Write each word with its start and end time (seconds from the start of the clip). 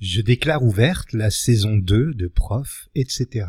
Je 0.00 0.20
déclare 0.20 0.62
ouverte 0.62 1.14
la 1.14 1.30
saison 1.30 1.78
2 1.78 2.12
de 2.12 2.26
Prof, 2.26 2.90
etc. 2.94 3.46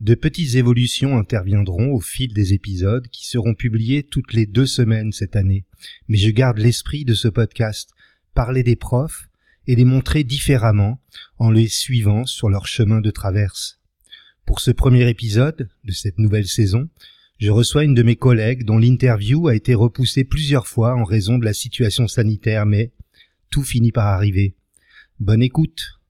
De 0.00 0.14
petites 0.14 0.54
évolutions 0.54 1.18
interviendront 1.18 1.92
au 1.92 2.00
fil 2.00 2.32
des 2.32 2.54
épisodes 2.54 3.06
qui 3.08 3.26
seront 3.26 3.54
publiés 3.54 4.04
toutes 4.04 4.32
les 4.32 4.46
deux 4.46 4.64
semaines 4.64 5.12
cette 5.12 5.36
année. 5.36 5.66
Mais 6.08 6.16
je 6.16 6.30
garde 6.30 6.56
l'esprit 6.56 7.04
de 7.04 7.12
ce 7.12 7.28
podcast, 7.28 7.90
parler 8.32 8.62
des 8.62 8.74
profs 8.74 9.28
et 9.66 9.76
les 9.76 9.84
montrer 9.84 10.24
différemment 10.24 10.98
en 11.36 11.50
les 11.50 11.68
suivant 11.68 12.24
sur 12.24 12.48
leur 12.48 12.66
chemin 12.66 13.02
de 13.02 13.10
traverse. 13.10 13.80
Pour 14.46 14.60
ce 14.60 14.70
premier 14.70 15.10
épisode 15.10 15.68
de 15.84 15.92
cette 15.92 16.18
nouvelle 16.18 16.48
saison, 16.48 16.88
je 17.38 17.50
reçois 17.50 17.84
une 17.84 17.94
de 17.94 18.02
mes 18.02 18.16
collègues 18.16 18.64
dont 18.64 18.78
l'interview 18.78 19.48
a 19.48 19.54
été 19.54 19.74
repoussée 19.74 20.24
plusieurs 20.24 20.66
fois 20.66 20.94
en 20.94 21.04
raison 21.04 21.36
de 21.36 21.44
la 21.44 21.52
situation 21.52 22.08
sanitaire, 22.08 22.64
mais 22.64 22.92
tout 23.50 23.62
finit 23.62 23.92
par 23.92 24.06
arriver. 24.06 24.54
Bonne 25.20 25.42
écoute. 25.42 26.00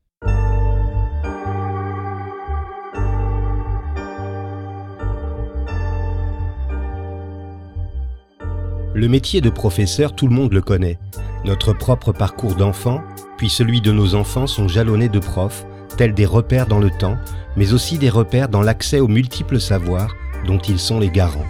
Le 8.95 9.09
métier 9.09 9.42
de 9.42 9.51
professeur, 9.51 10.16
tout 10.16 10.27
le 10.27 10.34
monde 10.34 10.55
le 10.55 10.62
connaît. 10.62 10.98
Notre 11.45 11.75
propre 11.75 12.12
parcours 12.12 12.55
d'enfant, 12.55 13.02
puis 13.37 13.51
celui 13.51 13.83
de 13.83 13.92
nos 13.92 14.14
enfants 14.14 14.47
sont 14.47 14.69
jalonnés 14.69 15.11
de 15.11 15.19
profs, 15.19 15.66
tels 15.98 16.14
des 16.14 16.25
repères 16.25 16.66
dans 16.66 16.80
le 16.80 16.91
temps, 16.91 17.19
mais 17.56 17.75
aussi 17.75 17.98
des 17.98 18.09
repères 18.09 18.48
dans 18.48 18.62
l'accès 18.62 19.00
aux 19.00 19.09
multiples 19.09 19.61
savoirs 19.61 20.16
dont 20.47 20.59
ils 20.59 20.78
sont 20.78 20.98
les 20.98 21.11
garants. 21.11 21.47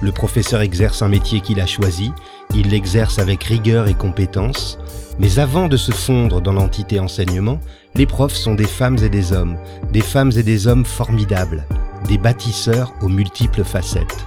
Le 0.00 0.12
professeur 0.12 0.60
exerce 0.60 1.02
un 1.02 1.08
métier 1.08 1.40
qu'il 1.40 1.60
a 1.60 1.66
choisi, 1.66 2.12
il 2.58 2.70
l'exerce 2.70 3.20
avec 3.20 3.44
rigueur 3.44 3.86
et 3.86 3.94
compétence, 3.94 4.78
mais 5.20 5.38
avant 5.38 5.68
de 5.68 5.76
se 5.76 5.92
fondre 5.92 6.40
dans 6.40 6.52
l'entité 6.52 6.98
enseignement, 6.98 7.60
les 7.94 8.04
profs 8.04 8.34
sont 8.34 8.54
des 8.54 8.66
femmes 8.66 8.98
et 8.98 9.08
des 9.08 9.32
hommes, 9.32 9.56
des 9.92 10.00
femmes 10.00 10.32
et 10.36 10.42
des 10.42 10.66
hommes 10.66 10.84
formidables, 10.84 11.64
des 12.08 12.18
bâtisseurs 12.18 12.92
aux 13.00 13.08
multiples 13.08 13.62
facettes. 13.62 14.26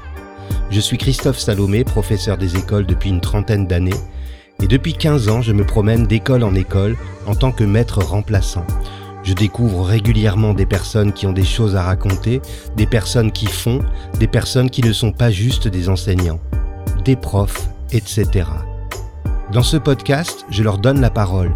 Je 0.70 0.80
suis 0.80 0.97
Christophe 0.97 1.39
Salomé, 1.39 1.83
professeur 1.83 2.38
des 2.38 2.55
écoles 2.55 2.86
depuis 2.86 3.09
une 3.09 3.20
trentaine 3.20 3.67
d'années, 3.67 4.00
et 4.64 4.67
depuis 4.67 4.94
15 4.94 5.27
ans 5.27 5.42
je 5.42 5.52
me 5.52 5.66
promène 5.66 6.08
d'école 6.08 6.44
en 6.44 6.55
école 6.55 6.95
en 7.27 7.36
tant 7.36 7.52
que 7.52 7.66
maître 7.66 8.00
remplaçant. 8.02 8.66
Je 9.23 9.33
découvre 9.33 9.83
régulièrement 9.83 10.53
des 10.53 10.66
personnes 10.66 11.11
qui 11.11 11.27
ont 11.27 11.33
des 11.33 11.44
choses 11.44 11.75
à 11.75 11.83
raconter, 11.83 12.42
des 12.77 12.88
personnes 12.88 13.33
qui 13.33 13.48
font, 13.48 13.81
des 14.20 14.27
personnes 14.27 14.70
qui 14.70 14.83
ne 14.83 14.94
sont 14.94 15.11
pas 15.11 15.31
juste 15.31 15.67
des 15.67 15.89
enseignants, 15.89 16.39
des 17.03 17.17
profs, 17.17 17.67
etc. 17.92 18.50
Dans 19.52 19.64
ce 19.64 19.78
podcast, 19.78 20.45
je 20.50 20.64
leur 20.64 20.78
donne 20.78 21.02
la 21.02 21.09
parole. 21.09 21.53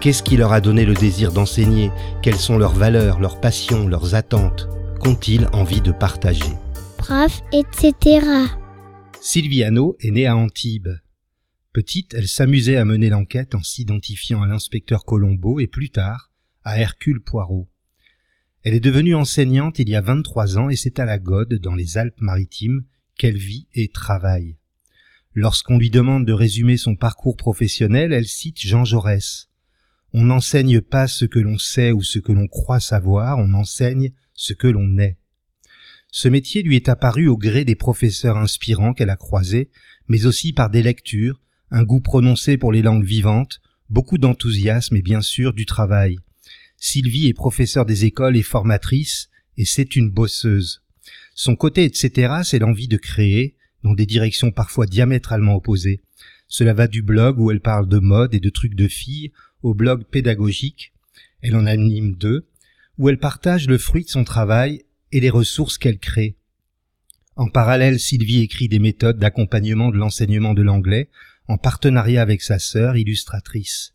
Qu'est-ce 0.00 0.22
qui 0.22 0.36
leur 0.36 0.52
a 0.52 0.60
donné 0.60 0.84
le 0.84 0.94
désir 0.94 1.32
d'enseigner? 1.32 1.90
Quelles 2.22 2.38
sont 2.38 2.58
leurs 2.58 2.74
valeurs, 2.74 3.20
leurs 3.20 3.40
passions, 3.40 3.88
leurs 3.88 4.14
attentes? 4.14 4.68
Qu'ont-ils 5.00 5.46
envie 5.52 5.80
de 5.80 5.92
partager? 5.92 6.52
Prof, 6.98 7.42
etc. 7.52 8.26
Sylviano 9.20 9.96
est 10.00 10.10
née 10.10 10.26
à 10.26 10.36
Antibes. 10.36 10.98
Petite, 11.72 12.14
elle 12.14 12.28
s'amusait 12.28 12.76
à 12.76 12.84
mener 12.84 13.10
l'enquête 13.10 13.54
en 13.54 13.62
s'identifiant 13.62 14.42
à 14.42 14.46
l'inspecteur 14.46 15.04
Colombo 15.04 15.60
et 15.60 15.66
plus 15.66 15.90
tard 15.90 16.30
à 16.64 16.78
Hercule 16.80 17.20
Poirot. 17.20 17.68
Elle 18.62 18.74
est 18.74 18.80
devenue 18.80 19.14
enseignante 19.14 19.78
il 19.78 19.88
y 19.88 19.94
a 19.94 20.00
23 20.00 20.58
ans 20.58 20.68
et 20.68 20.76
c'est 20.76 20.98
à 20.98 21.04
la 21.04 21.18
Gode, 21.18 21.54
dans 21.54 21.76
les 21.76 21.98
Alpes-Maritimes, 21.98 22.84
qu'elle 23.16 23.36
vit 23.36 23.68
et 23.74 23.88
travaille. 23.88 24.56
Lorsqu'on 25.38 25.76
lui 25.76 25.90
demande 25.90 26.24
de 26.24 26.32
résumer 26.32 26.78
son 26.78 26.96
parcours 26.96 27.36
professionnel, 27.36 28.14
elle 28.14 28.26
cite 28.26 28.58
Jean 28.58 28.86
Jaurès. 28.86 29.50
On 30.14 30.24
n'enseigne 30.24 30.80
pas 30.80 31.06
ce 31.08 31.26
que 31.26 31.38
l'on 31.38 31.58
sait 31.58 31.92
ou 31.92 32.02
ce 32.02 32.18
que 32.18 32.32
l'on 32.32 32.46
croit 32.46 32.80
savoir, 32.80 33.36
on 33.36 33.52
enseigne 33.52 34.12
ce 34.32 34.54
que 34.54 34.66
l'on 34.66 34.96
est. 34.96 35.18
Ce 36.10 36.28
métier 36.28 36.62
lui 36.62 36.74
est 36.74 36.88
apparu 36.88 37.28
au 37.28 37.36
gré 37.36 37.66
des 37.66 37.74
professeurs 37.74 38.38
inspirants 38.38 38.94
qu'elle 38.94 39.10
a 39.10 39.16
croisés, 39.16 39.68
mais 40.08 40.24
aussi 40.24 40.54
par 40.54 40.70
des 40.70 40.82
lectures, 40.82 41.42
un 41.70 41.82
goût 41.82 42.00
prononcé 42.00 42.56
pour 42.56 42.72
les 42.72 42.80
langues 42.80 43.04
vivantes, 43.04 43.60
beaucoup 43.90 44.16
d'enthousiasme 44.16 44.96
et 44.96 45.02
bien 45.02 45.20
sûr 45.20 45.52
du 45.52 45.66
travail. 45.66 46.16
Sylvie 46.78 47.26
est 47.26 47.34
professeure 47.34 47.84
des 47.84 48.06
écoles 48.06 48.38
et 48.38 48.42
formatrice, 48.42 49.28
et 49.58 49.66
c'est 49.66 49.96
une 49.96 50.10
bosseuse. 50.10 50.82
Son 51.34 51.56
côté 51.56 51.84
etc. 51.84 52.36
c'est 52.42 52.58
l'envie 52.58 52.88
de 52.88 52.96
créer, 52.96 53.55
dans 53.86 53.94
des 53.94 54.04
directions 54.04 54.50
parfois 54.50 54.86
diamétralement 54.86 55.54
opposées. 55.54 56.00
Cela 56.48 56.74
va 56.74 56.88
du 56.88 57.02
blog 57.02 57.38
où 57.38 57.52
elle 57.52 57.60
parle 57.60 57.88
de 57.88 58.00
mode 58.00 58.34
et 58.34 58.40
de 58.40 58.50
trucs 58.50 58.74
de 58.74 58.88
filles 58.88 59.30
au 59.62 59.74
blog 59.74 60.04
pédagogique, 60.04 60.92
elle 61.40 61.54
en 61.54 61.66
anime 61.66 62.16
deux, 62.16 62.48
où 62.98 63.08
elle 63.08 63.18
partage 63.18 63.68
le 63.68 63.78
fruit 63.78 64.02
de 64.02 64.10
son 64.10 64.24
travail 64.24 64.82
et 65.12 65.20
les 65.20 65.30
ressources 65.30 65.78
qu'elle 65.78 66.00
crée. 66.00 66.36
En 67.36 67.48
parallèle, 67.48 68.00
Sylvie 68.00 68.40
écrit 68.40 68.68
des 68.68 68.80
méthodes 68.80 69.20
d'accompagnement 69.20 69.90
de 69.90 69.98
l'enseignement 69.98 70.52
de 70.52 70.62
l'anglais 70.62 71.08
en 71.46 71.56
partenariat 71.56 72.22
avec 72.22 72.42
sa 72.42 72.58
sœur 72.58 72.96
illustratrice. 72.96 73.94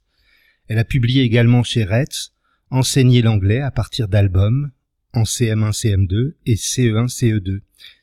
Elle 0.69 0.77
a 0.77 0.85
publié 0.85 1.23
également 1.23 1.63
chez 1.63 1.83
Retz 1.83 2.31
Enseigner 2.69 3.21
l'anglais 3.21 3.59
à 3.59 3.71
partir 3.71 4.07
d'albums 4.07 4.71
en 5.11 5.23
CM1, 5.23 5.73
CM2 5.73 6.35
et 6.45 6.55
CE1, 6.55 7.09
CE2. 7.09 7.59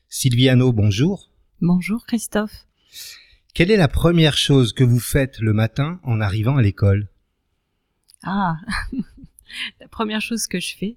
Sylviano, 0.07 0.71
bonjour. 0.71 1.28
Bonjour 1.61 2.05
Christophe. 2.05 2.67
Quelle 3.53 3.69
est 3.69 3.75
la 3.75 3.89
première 3.89 4.37
chose 4.37 4.71
que 4.71 4.85
vous 4.85 4.99
faites 4.99 5.39
le 5.39 5.51
matin 5.51 5.99
en 6.03 6.21
arrivant 6.21 6.55
à 6.55 6.61
l'école? 6.61 7.09
Ah, 8.23 8.55
la 9.81 9.89
première 9.89 10.21
chose 10.21 10.47
que 10.47 10.61
je 10.61 10.77
fais, 10.77 10.95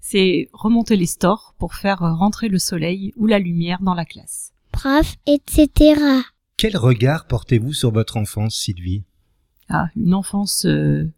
c'est 0.00 0.50
remonter 0.52 0.94
les 0.94 1.06
stores 1.06 1.56
pour 1.58 1.74
faire 1.74 1.98
rentrer 1.98 2.48
le 2.48 2.60
soleil 2.60 3.12
ou 3.16 3.26
la 3.26 3.40
lumière 3.40 3.82
dans 3.82 3.94
la 3.94 4.04
classe. 4.04 4.52
Prof, 4.70 5.16
etc. 5.26 6.00
Quel 6.56 6.76
regard 6.76 7.26
portez-vous 7.26 7.72
sur 7.72 7.90
votre 7.90 8.16
enfance, 8.16 8.54
Sylvie? 8.54 9.02
Ah, 9.68 9.88
une 9.96 10.14
enfance 10.14 10.64
euh, 10.64 11.10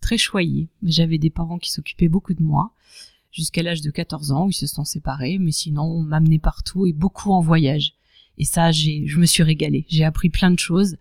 très 0.00 0.18
choyée. 0.18 0.66
J'avais 0.82 1.18
des 1.18 1.30
parents 1.30 1.58
qui 1.58 1.70
s'occupaient 1.70 2.08
beaucoup 2.08 2.34
de 2.34 2.42
moi 2.42 2.72
jusqu'à 3.30 3.62
l'âge 3.62 3.80
de 3.80 3.92
14 3.92 4.32
ans 4.32 4.46
où 4.46 4.50
ils 4.50 4.54
se 4.54 4.66
sont 4.66 4.84
séparés, 4.84 5.38
mais 5.38 5.52
sinon 5.52 5.84
on 5.84 6.02
m'amenait 6.02 6.40
partout 6.40 6.84
et 6.86 6.92
beaucoup 6.92 7.30
en 7.30 7.40
voyage. 7.40 7.94
Et 8.40 8.44
ça, 8.44 8.72
j'ai, 8.72 9.06
je 9.06 9.18
me 9.18 9.26
suis 9.26 9.42
régalée. 9.42 9.84
J'ai 9.90 10.02
appris 10.02 10.30
plein 10.30 10.50
de 10.50 10.58
choses 10.58 10.96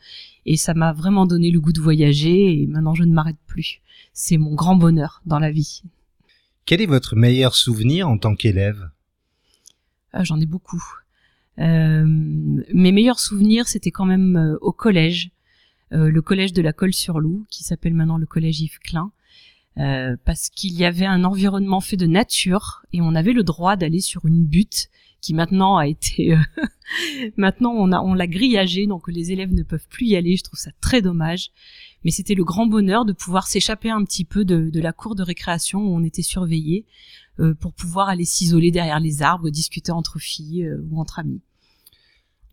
et 0.45 0.57
ça 0.57 0.73
m'a 0.73 0.91
vraiment 0.91 1.25
donné 1.25 1.51
le 1.51 1.61
goût 1.61 1.71
de 1.71 1.79
voyager 1.79 2.61
et 2.61 2.67
maintenant 2.67 2.93
je 2.93 3.05
ne 3.05 3.13
m'arrête 3.13 3.37
plus. 3.47 3.79
C'est 4.11 4.35
mon 4.35 4.55
grand 4.55 4.75
bonheur 4.75 5.21
dans 5.25 5.39
la 5.39 5.49
vie. 5.49 5.83
Quel 6.65 6.81
est 6.81 6.85
votre 6.85 7.15
meilleur 7.15 7.55
souvenir 7.55 8.09
en 8.09 8.17
tant 8.17 8.35
qu'élève? 8.35 8.89
Ah, 10.11 10.25
J'en 10.25 10.37
ai 10.41 10.45
beaucoup. 10.45 10.83
Euh, 11.59 12.03
mes 12.05 12.91
meilleurs 12.91 13.21
souvenirs, 13.21 13.69
c'était 13.69 13.91
quand 13.91 14.05
même 14.05 14.35
euh, 14.35 14.57
au 14.59 14.73
collège, 14.73 15.31
euh, 15.93 16.11
le 16.11 16.21
collège 16.21 16.51
de 16.51 16.61
la 16.61 16.73
Colle-sur-Loup, 16.73 17.45
qui 17.49 17.63
s'appelle 17.63 17.93
maintenant 17.93 18.17
le 18.17 18.25
collège 18.25 18.59
Yves 18.59 18.79
Klein. 18.79 19.13
Parce 20.25 20.49
qu'il 20.49 20.73
y 20.73 20.83
avait 20.83 21.05
un 21.05 21.23
environnement 21.23 21.79
fait 21.79 21.95
de 21.95 22.05
nature 22.05 22.83
et 22.91 22.99
on 22.99 23.15
avait 23.15 23.31
le 23.31 23.43
droit 23.43 23.77
d'aller 23.77 24.01
sur 24.01 24.25
une 24.25 24.43
butte 24.43 24.89
qui 25.21 25.33
maintenant 25.33 25.77
a 25.77 25.87
été 25.87 26.33
euh, 26.33 26.37
maintenant 27.37 27.71
on 27.71 27.91
a 27.91 27.99
on 27.99 28.13
l'a 28.13 28.27
grillagé 28.27 28.87
donc 28.87 29.07
les 29.07 29.31
élèves 29.31 29.53
ne 29.53 29.63
peuvent 29.63 29.87
plus 29.89 30.07
y 30.07 30.15
aller 30.15 30.35
je 30.37 30.43
trouve 30.43 30.59
ça 30.59 30.71
très 30.81 31.01
dommage 31.01 31.51
mais 32.03 32.11
c'était 32.11 32.35
le 32.35 32.43
grand 32.43 32.67
bonheur 32.67 33.05
de 33.05 33.13
pouvoir 33.13 33.47
s'échapper 33.47 33.89
un 33.89 34.03
petit 34.05 34.23
peu 34.23 34.45
de, 34.45 34.69
de, 34.69 34.79
la 34.79 34.93
cour 34.93 35.15
de 35.15 35.23
récréation 35.23 35.79
où 35.79 35.95
on 35.95 36.03
était 36.03 36.21
surveillé 36.21 36.85
euh, 37.39 37.53
pour 37.53 37.73
pouvoir 37.73 38.09
aller 38.09 38.25
s'isoler 38.25 38.71
derrière 38.71 38.99
les 38.99 39.21
arbres 39.21 39.49
discuter 39.49 39.91
entre 39.91 40.19
filles 40.19 40.65
euh, 40.65 40.81
ou 40.89 40.99
entre 40.99 41.19
amis 41.19 41.41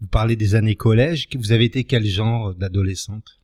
vous 0.00 0.08
parlez 0.08 0.36
des 0.36 0.54
années 0.54 0.76
collège 0.76 1.28
vous 1.34 1.52
avez 1.52 1.64
été 1.64 1.84
quel 1.84 2.04
genre 2.04 2.54
d'adolescente? 2.54 3.40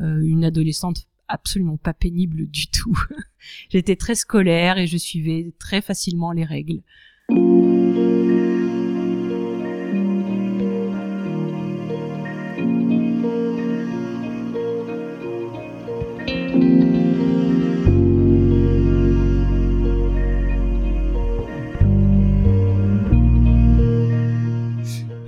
Une 0.00 0.44
adolescente 0.44 1.06
absolument 1.32 1.76
pas 1.76 1.94
pénible 1.94 2.46
du 2.46 2.66
tout. 2.68 2.96
J'étais 3.70 3.96
très 3.96 4.14
scolaire 4.14 4.78
et 4.78 4.86
je 4.86 4.96
suivais 4.96 5.52
très 5.58 5.80
facilement 5.80 6.32
les 6.32 6.44
règles. 6.44 6.82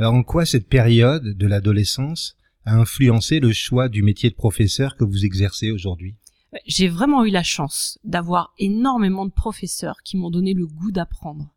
Alors 0.05 0.17
en 0.17 0.23
quoi 0.23 0.45
cette 0.45 0.69
période 0.69 1.25
de 1.25 1.47
l'adolescence 1.47 2.37
a 2.67 2.75
influencé 2.75 3.41
le 3.41 3.55
choix 3.55 3.89
du 3.89 4.03
métier 4.03 4.29
de 4.29 4.35
professeur 4.35 4.99
que 4.99 5.05
vous 5.05 5.25
exercez 5.25 5.71
aujourd'hui? 5.71 6.15
J'ai 6.67 6.89
vraiment 6.89 7.25
eu 7.25 7.31
la 7.31 7.43
chance 7.43 7.99
d'avoir 8.05 8.53
énormément 8.59 9.25
de 9.25 9.31
professeurs 9.31 10.03
qui 10.05 10.19
m'ont 10.19 10.29
donné 10.29 10.53
le 10.53 10.67
goût 10.67 10.93
d'apprendre. 10.93 11.49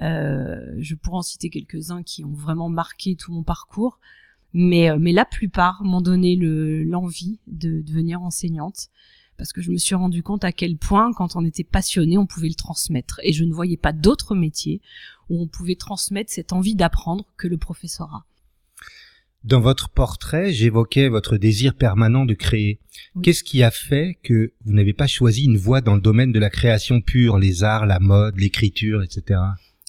Euh, 0.00 0.56
je 0.78 0.94
pourrais 0.94 1.18
en 1.18 1.22
citer 1.22 1.50
quelques-uns 1.50 2.02
qui 2.02 2.24
ont 2.24 2.32
vraiment 2.32 2.70
marqué 2.70 3.14
tout 3.14 3.30
mon 3.30 3.42
parcours, 3.42 4.00
mais, 4.54 4.88
euh, 4.88 4.96
mais 4.98 5.12
la 5.12 5.26
plupart 5.26 5.84
m'ont 5.84 6.00
donné 6.00 6.34
l'envie 6.34 7.40
de 7.46 7.82
devenir 7.82 8.22
enseignante 8.22 8.88
parce 9.36 9.52
que 9.52 9.62
je 9.62 9.70
me 9.70 9.76
suis 9.76 9.94
rendu 9.94 10.22
compte 10.22 10.44
à 10.44 10.52
quel 10.52 10.76
point, 10.76 11.12
quand 11.12 11.36
on 11.36 11.44
était 11.44 11.64
passionné, 11.64 12.18
on 12.18 12.26
pouvait 12.26 12.48
le 12.48 12.54
transmettre. 12.54 13.20
Et 13.22 13.32
je 13.32 13.44
ne 13.44 13.52
voyais 13.52 13.76
pas 13.76 13.92
d'autres 13.92 14.34
métiers 14.34 14.80
où 15.28 15.42
on 15.42 15.46
pouvait 15.46 15.76
transmettre 15.76 16.32
cette 16.32 16.52
envie 16.52 16.74
d'apprendre 16.74 17.24
que 17.36 17.48
le 17.48 17.58
professorat. 17.58 18.24
Dans 19.44 19.60
votre 19.60 19.90
portrait, 19.90 20.52
j'évoquais 20.52 21.08
votre 21.08 21.36
désir 21.36 21.76
permanent 21.76 22.24
de 22.24 22.34
créer. 22.34 22.80
Oui. 23.14 23.22
Qu'est-ce 23.22 23.44
qui 23.44 23.62
a 23.62 23.70
fait 23.70 24.18
que 24.24 24.52
vous 24.64 24.72
n'avez 24.72 24.92
pas 24.92 25.06
choisi 25.06 25.44
une 25.44 25.56
voie 25.56 25.80
dans 25.80 25.94
le 25.94 26.00
domaine 26.00 26.32
de 26.32 26.40
la 26.40 26.50
création 26.50 27.00
pure, 27.00 27.38
les 27.38 27.62
arts, 27.62 27.86
la 27.86 28.00
mode, 28.00 28.36
l'écriture, 28.38 29.02
etc. 29.02 29.40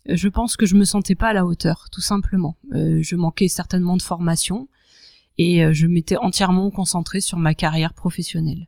Je 0.08 0.28
pense 0.28 0.58
que 0.58 0.66
je 0.66 0.76
me 0.76 0.86
sentais 0.86 1.16
pas 1.16 1.30
à 1.30 1.34
la 1.34 1.46
hauteur, 1.46 1.88
tout 1.92 2.02
simplement. 2.02 2.56
Euh, 2.74 3.00
je 3.02 3.16
manquais 3.16 3.48
certainement 3.48 3.98
de 3.98 4.02
formation 4.02 4.70
et 5.38 5.64
euh, 5.64 5.74
je 5.74 5.88
m'étais 5.88 6.18
entièrement 6.18 6.70
concentrée 6.70 7.20
sur 7.20 7.38
ma 7.40 7.54
carrière 7.54 7.94
professionnelle. 7.94 8.68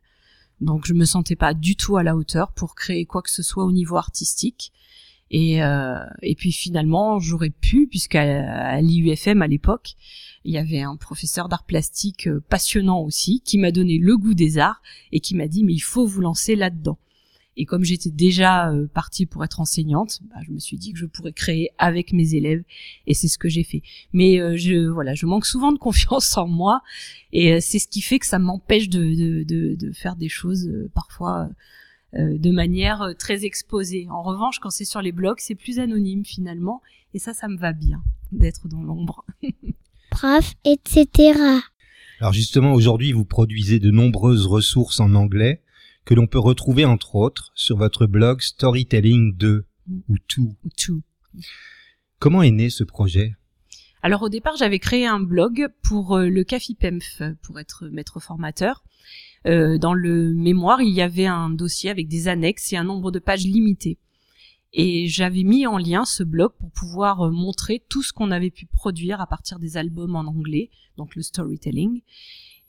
Donc 0.60 0.86
je 0.86 0.94
me 0.94 1.04
sentais 1.04 1.36
pas 1.36 1.54
du 1.54 1.76
tout 1.76 1.96
à 1.96 2.02
la 2.02 2.16
hauteur 2.16 2.52
pour 2.52 2.74
créer 2.74 3.06
quoi 3.06 3.22
que 3.22 3.30
ce 3.30 3.42
soit 3.42 3.64
au 3.64 3.72
niveau 3.72 3.96
artistique. 3.96 4.72
Et, 5.30 5.62
euh, 5.62 6.04
et 6.22 6.34
puis 6.34 6.50
finalement, 6.50 7.20
j'aurais 7.20 7.50
pu, 7.50 7.86
puisqu'à 7.86 8.22
à 8.22 8.80
l'IUFM 8.80 9.42
à 9.42 9.46
l'époque, 9.46 9.94
il 10.44 10.52
y 10.52 10.58
avait 10.58 10.82
un 10.82 10.96
professeur 10.96 11.48
d'art 11.48 11.64
plastique 11.64 12.26
euh, 12.26 12.42
passionnant 12.48 13.00
aussi, 13.00 13.40
qui 13.44 13.58
m'a 13.58 13.70
donné 13.70 13.98
le 13.98 14.16
goût 14.16 14.34
des 14.34 14.58
arts 14.58 14.82
et 15.12 15.20
qui 15.20 15.36
m'a 15.36 15.46
dit 15.46 15.62
mais 15.62 15.74
il 15.74 15.80
faut 15.80 16.06
vous 16.06 16.20
lancer 16.20 16.56
là-dedans. 16.56 16.98
Et 17.56 17.64
comme 17.64 17.84
j'étais 17.84 18.10
déjà 18.10 18.70
euh, 18.70 18.86
partie 18.86 19.26
pour 19.26 19.44
être 19.44 19.60
enseignante, 19.60 20.20
bah, 20.30 20.40
je 20.46 20.52
me 20.52 20.58
suis 20.58 20.78
dit 20.78 20.92
que 20.92 20.98
je 20.98 21.06
pourrais 21.06 21.32
créer 21.32 21.70
avec 21.78 22.12
mes 22.12 22.34
élèves, 22.34 22.62
et 23.06 23.14
c'est 23.14 23.28
ce 23.28 23.38
que 23.38 23.48
j'ai 23.48 23.64
fait. 23.64 23.82
Mais 24.12 24.40
euh, 24.40 24.56
je 24.56 24.88
voilà, 24.88 25.14
je 25.14 25.26
manque 25.26 25.46
souvent 25.46 25.72
de 25.72 25.78
confiance 25.78 26.36
en 26.36 26.46
moi, 26.46 26.80
et 27.32 27.54
euh, 27.54 27.58
c'est 27.60 27.78
ce 27.78 27.88
qui 27.88 28.00
fait 28.00 28.18
que 28.18 28.26
ça 28.26 28.38
m'empêche 28.38 28.88
de, 28.88 29.02
de, 29.02 29.42
de, 29.42 29.74
de 29.74 29.92
faire 29.92 30.16
des 30.16 30.28
choses 30.28 30.68
euh, 30.68 30.90
parfois 30.94 31.48
euh, 32.14 32.38
de 32.38 32.50
manière 32.50 33.02
euh, 33.02 33.12
très 33.14 33.44
exposée. 33.44 34.08
En 34.10 34.22
revanche, 34.22 34.58
quand 34.58 34.70
c'est 34.70 34.84
sur 34.84 35.00
les 35.00 35.12
blogs, 35.12 35.38
c'est 35.38 35.54
plus 35.54 35.78
anonyme 35.78 36.24
finalement, 36.24 36.82
et 37.14 37.20
ça, 37.20 37.34
ça 37.34 37.46
me 37.46 37.56
va 37.56 37.72
bien 37.72 38.02
d'être 38.32 38.66
dans 38.66 38.82
l'ombre. 38.82 39.24
prof, 40.10 40.54
etc. 40.64 41.38
Alors 42.18 42.32
justement, 42.32 42.72
aujourd'hui, 42.72 43.12
vous 43.12 43.24
produisez 43.24 43.78
de 43.78 43.92
nombreuses 43.92 44.46
ressources 44.46 44.98
en 44.98 45.14
anglais 45.14 45.62
que 46.10 46.14
l'on 46.16 46.26
peut 46.26 46.40
retrouver 46.40 46.84
entre 46.84 47.14
autres 47.14 47.52
sur 47.54 47.76
votre 47.76 48.06
blog 48.06 48.40
Storytelling 48.40 49.36
2 49.36 49.64
ou 50.08 50.16
2. 50.36 50.42
Ou 50.42 50.56
tout. 50.76 51.02
Comment 52.18 52.42
est 52.42 52.50
né 52.50 52.68
ce 52.68 52.82
projet? 52.82 53.36
Alors 54.02 54.22
au 54.22 54.28
départ, 54.28 54.56
j'avais 54.56 54.80
créé 54.80 55.06
un 55.06 55.20
blog 55.20 55.68
pour 55.84 56.16
euh, 56.16 56.28
le 56.28 56.42
CAFIPEMF, 56.42 57.22
pour 57.44 57.60
être 57.60 57.86
maître 57.92 58.18
formateur. 58.18 58.82
Euh, 59.46 59.78
dans 59.78 59.94
le 59.94 60.34
mémoire, 60.34 60.82
il 60.82 60.92
y 60.92 61.00
avait 61.00 61.26
un 61.26 61.48
dossier 61.48 61.90
avec 61.90 62.08
des 62.08 62.26
annexes 62.26 62.72
et 62.72 62.76
un 62.76 62.82
nombre 62.82 63.12
de 63.12 63.20
pages 63.20 63.44
limité. 63.44 63.96
Et 64.72 65.06
j'avais 65.06 65.44
mis 65.44 65.64
en 65.68 65.78
lien 65.78 66.04
ce 66.04 66.24
blog 66.24 66.50
pour 66.58 66.72
pouvoir 66.72 67.26
euh, 67.26 67.30
montrer 67.30 67.84
tout 67.88 68.02
ce 68.02 68.12
qu'on 68.12 68.32
avait 68.32 68.50
pu 68.50 68.66
produire 68.66 69.20
à 69.20 69.28
partir 69.28 69.60
des 69.60 69.76
albums 69.76 70.16
en 70.16 70.26
anglais, 70.26 70.70
donc 70.96 71.14
le 71.14 71.22
storytelling. 71.22 72.02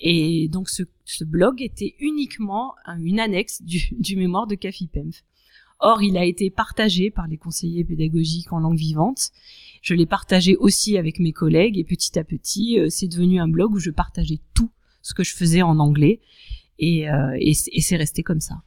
Et 0.03 0.48
donc 0.50 0.69
ce, 0.69 0.83
ce 1.06 1.24
blog 1.24 1.62
était 1.62 1.95
uniquement 2.00 2.74
un- 2.86 3.01
une 3.01 3.19
annexe 3.19 3.62
du, 3.62 3.89
du 4.00 4.15
mémoire 4.18 4.48
de 4.48 4.56
CAFIPEMF. 4.56 5.24
Or, 5.83 6.03
il 6.03 6.15
a 6.18 6.25
été 6.25 6.50
partagé 6.51 7.09
par 7.09 7.27
les 7.27 7.38
conseillers 7.38 7.83
pédagogiques 7.83 8.51
en 8.53 8.59
langue 8.59 8.77
vivante. 8.77 9.31
Je 9.81 9.95
l'ai 9.95 10.06
partagé 10.06 10.56
aussi 10.57 10.98
avec 10.98 11.19
mes 11.19 11.31
collègues 11.33 11.77
et 11.77 11.83
petit 11.83 12.19
à 12.19 12.24
petit, 12.24 12.80
euh, 12.80 12.88
c'est 12.89 13.07
devenu 13.07 13.39
un 13.39 13.48
blog 13.48 13.74
où 13.74 13.80
je 13.80 13.89
partageais 13.89 14.39
tout 14.53 14.71
ce 15.01 15.15
que 15.15 15.24
je 15.24 15.33
faisais 15.36 15.63
en 15.63 15.80
anglais 15.80 16.19
et, 16.77 17.09
euh, 17.09 17.36
et 17.39 17.54
c'est 17.54 17.95
resté 17.95 18.21
comme 18.21 18.42
ça. 18.42 18.62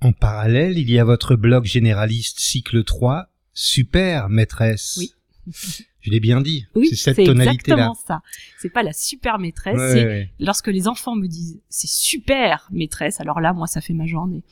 En 0.00 0.12
parallèle, 0.12 0.78
il 0.78 0.90
y 0.90 0.98
a 0.98 1.04
votre 1.04 1.36
blog 1.36 1.64
généraliste 1.64 2.40
cycle 2.40 2.82
3, 2.82 3.28
Super 3.54 4.28
maîtresse. 4.30 4.96
Oui. 4.98 5.12
Je 6.02 6.10
l'ai 6.10 6.20
bien 6.20 6.40
dit. 6.40 6.66
Oui, 6.74 6.88
c'est 6.88 6.96
cette 6.96 7.24
tonalité-là. 7.24 7.52
exactement 7.54 7.94
ça. 7.94 8.20
C'est 8.60 8.68
pas 8.70 8.82
la 8.82 8.92
super 8.92 9.38
maîtresse, 9.38 9.78
Ouais, 9.78 9.92
c'est 9.92 10.04
ouais. 10.04 10.32
lorsque 10.40 10.66
les 10.68 10.88
enfants 10.88 11.14
me 11.14 11.28
disent 11.28 11.60
c'est 11.68 11.88
super 11.88 12.68
maîtresse, 12.72 13.20
alors 13.20 13.40
là, 13.40 13.52
moi, 13.52 13.66
ça 13.68 13.80
fait 13.80 13.92
ma 13.94 14.06
journée. 14.06 14.42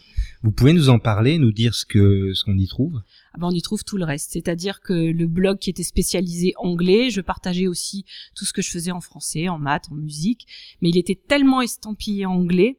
Vous 0.43 0.53
pouvez 0.53 0.73
nous 0.73 0.89
en 0.89 0.99
parler, 0.99 1.39
nous 1.39 1.53
dire 1.53 1.75
ce 1.75 1.85
que 1.85 2.33
ce 2.35 2.45
qu'on 2.45 2.57
y 2.57 2.67
trouve? 2.69 3.03
Ah 3.35 3.39
ben, 3.39 3.49
on 3.49 3.51
y 3.51 3.63
trouve 3.63 3.85
tout 3.85 3.97
le 3.97 4.05
reste. 4.05 4.31
C'est-à-dire 4.33 4.81
que 4.81 4.93
le 4.93 5.27
blog 5.27 5.59
qui 5.59 5.71
était 5.71 5.83
spécialisé 5.83 6.53
anglais, 6.57 7.11
je 7.11 7.21
partageais 7.21 7.67
aussi 7.67 8.05
tout 8.35 8.45
ce 8.45 8.53
que 8.53 8.63
je 8.63 8.71
faisais 8.71 8.91
en 8.93 9.01
français, 9.01 9.49
en 9.49 9.59
maths, 9.59 9.87
en 9.91 9.95
musique, 9.97 10.47
mais 10.81 10.89
il 10.89 10.99
était 10.99 11.15
tellement 11.29 11.61
estampillé 11.63 12.27
anglais 12.27 12.79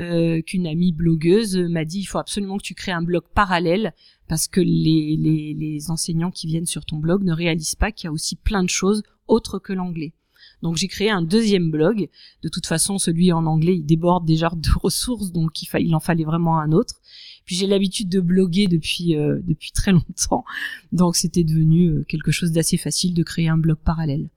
euh, 0.00 0.40
qu'une 0.42 0.66
amie 0.66 0.92
blogueuse 0.92 1.56
m'a 1.56 1.84
dit 1.84 2.00
il 2.00 2.04
faut 2.04 2.18
absolument 2.18 2.56
que 2.56 2.62
tu 2.62 2.74
crées 2.74 2.92
un 2.92 3.02
blog 3.02 3.24
parallèle 3.34 3.92
parce 4.28 4.48
que 4.48 4.60
les, 4.60 5.16
les, 5.18 5.54
les 5.54 5.90
enseignants 5.90 6.30
qui 6.30 6.46
viennent 6.46 6.66
sur 6.66 6.84
ton 6.84 6.96
blog 6.96 7.24
ne 7.24 7.32
réalisent 7.32 7.74
pas 7.74 7.92
qu'il 7.92 8.06
y 8.06 8.08
a 8.08 8.12
aussi 8.12 8.36
plein 8.36 8.62
de 8.62 8.70
choses 8.70 9.02
autres 9.28 9.58
que 9.58 9.72
l'anglais. 9.72 10.14
Donc 10.62 10.76
j'ai 10.76 10.88
créé 10.88 11.10
un 11.10 11.22
deuxième 11.22 11.70
blog. 11.70 12.08
De 12.42 12.48
toute 12.48 12.66
façon, 12.66 12.98
celui 12.98 13.32
en 13.32 13.46
anglais, 13.46 13.76
il 13.76 13.84
déborde 13.84 14.24
déjà 14.24 14.50
de 14.54 14.68
ressources, 14.82 15.32
donc 15.32 15.50
il, 15.62 15.94
en 15.94 16.00
fallait 16.00 16.24
vraiment 16.24 16.58
un 16.58 16.72
autre. 16.72 17.00
Puis 17.44 17.56
j'ai 17.56 17.66
l'habitude 17.66 18.08
de 18.08 18.20
bloguer 18.20 18.68
depuis 18.68 19.16
euh, 19.16 19.40
depuis 19.42 19.72
très 19.72 19.92
longtemps, 19.92 20.44
donc 20.92 21.16
c'était 21.16 21.44
devenu 21.44 21.88
euh, 21.88 22.04
quelque 22.04 22.30
chose 22.30 22.52
d'assez 22.52 22.76
facile 22.76 23.14
de 23.14 23.22
créer 23.24 23.48
un 23.48 23.58
blog 23.58 23.78
parallèle. 23.84 24.30